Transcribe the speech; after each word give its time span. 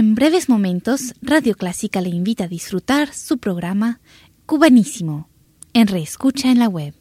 En 0.00 0.14
breves 0.14 0.48
momentos, 0.48 1.12
Radio 1.20 1.54
Clásica 1.54 2.00
le 2.00 2.08
invita 2.08 2.44
a 2.44 2.48
disfrutar 2.48 3.12
su 3.12 3.36
programa 3.36 4.00
Cubanísimo 4.46 5.28
en 5.74 5.88
Reescucha 5.88 6.50
en 6.50 6.58
la 6.58 6.68
web. 6.68 6.94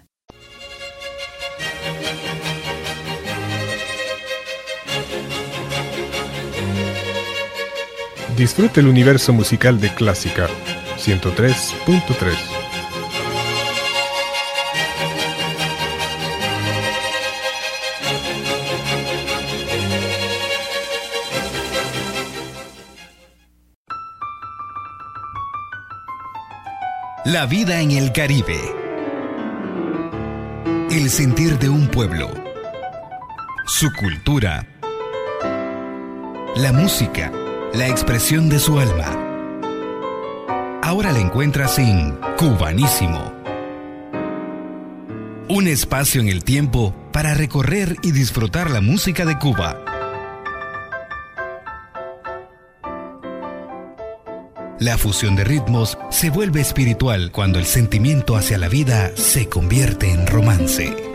Disfrute 8.36 8.82
el 8.82 8.88
universo 8.88 9.32
musical 9.32 9.80
de 9.80 9.94
Clásica 9.94 10.50
103.3. 10.98 12.59
La 27.30 27.46
vida 27.46 27.80
en 27.80 27.92
el 27.92 28.12
Caribe. 28.12 28.60
El 30.90 31.12
sentir 31.12 31.60
de 31.60 31.70
un 31.70 31.88
pueblo. 31.88 32.32
Su 33.68 33.94
cultura. 33.94 34.66
La 36.56 36.74
música. 36.74 37.32
La 37.76 37.88
expresión 37.88 38.50
de 38.50 38.58
su 38.58 38.80
alma. 38.80 39.16
Ahora 40.82 41.12
la 41.12 41.20
encuentras 41.20 41.78
en 41.78 42.18
Cubanísimo. 42.36 43.32
Un 45.50 45.68
espacio 45.68 46.22
en 46.22 46.30
el 46.30 46.44
tiempo 46.44 46.96
para 47.12 47.36
recorrer 47.36 47.96
y 48.02 48.12
disfrutar 48.12 48.72
la 48.72 48.82
música 48.82 49.24
de 49.26 49.38
Cuba 49.38 49.84
La 54.80 54.98
fusión 54.98 55.36
de 55.36 55.44
ritmos 55.44 55.98
se 56.10 56.30
vuelve 56.30 56.62
espiritual 56.62 57.34
cuando 57.34 57.60
el 57.60 57.66
sentimiento 57.66 58.38
hacia 58.38 58.58
la 58.58 58.70
vida 58.70 59.12
se 59.18 59.50
convierte 59.50 60.10
en 60.10 60.26
romance. 60.26 61.09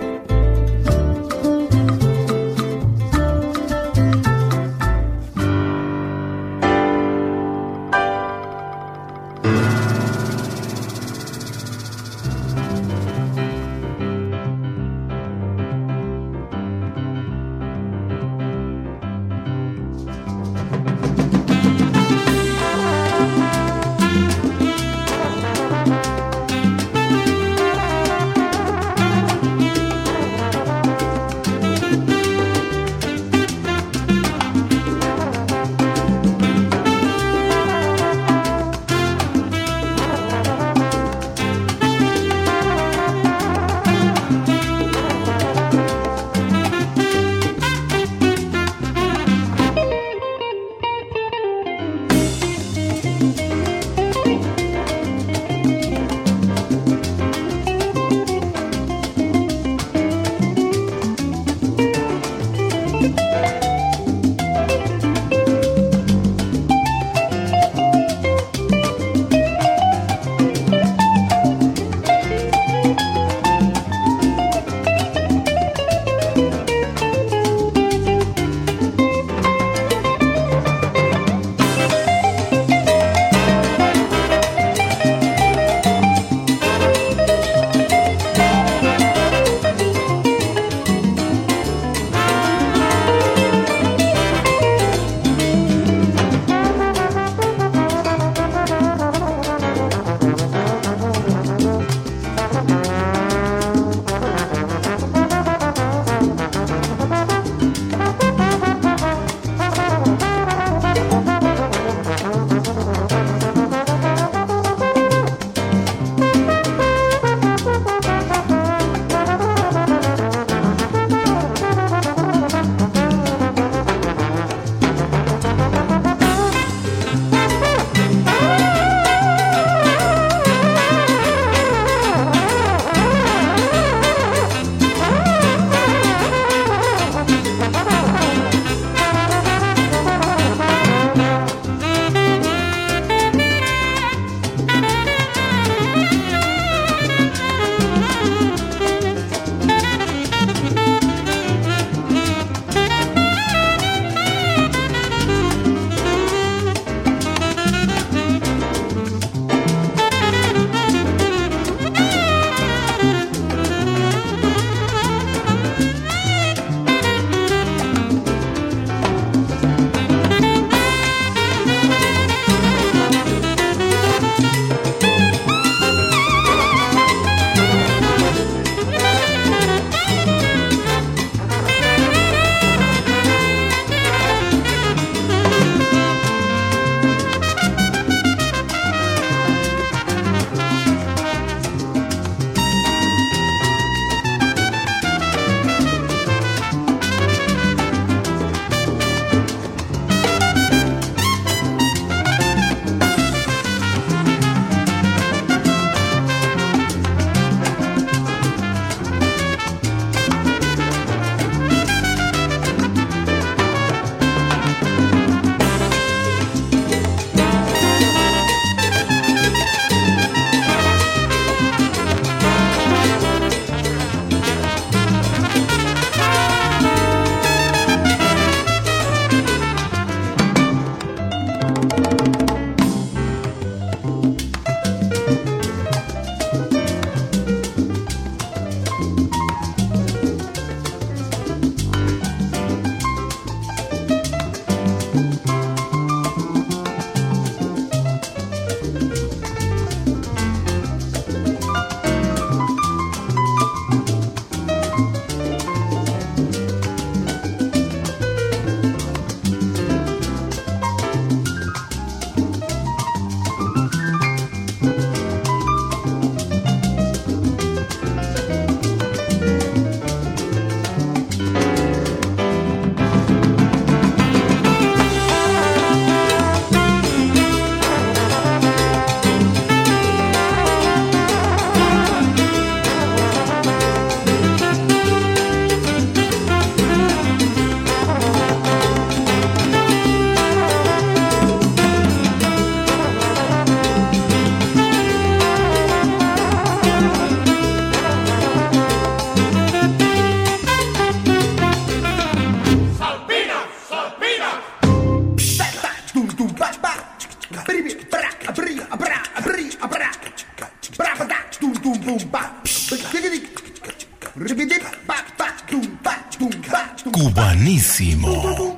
buenísimo. 317.64 318.76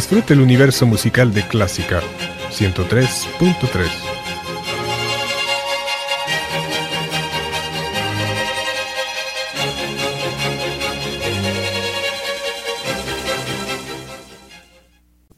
Disfrute 0.00 0.32
el 0.32 0.40
universo 0.40 0.86
musical 0.86 1.34
de 1.34 1.46
Clásica 1.46 2.00
103.3. 2.48 3.86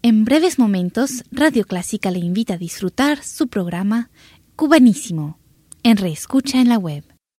En 0.03 0.25
breves 0.25 0.61
momentos, 0.61 1.25
Radio 1.33 1.65
Clásica 1.65 2.13
le 2.13 2.21
invita 2.21 2.55
a 2.55 2.59
disfrutar 2.59 3.25
su 3.25 3.49
programa 3.49 4.11
Cubanísimo 4.55 5.41
en 5.83 5.97
Reescucha 5.97 6.61
en 6.61 6.69
la 6.69 6.79
web. 6.79 7.12